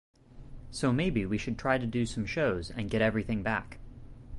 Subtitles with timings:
[0.71, 3.77] So maybe we should try to do some shows and get everything back.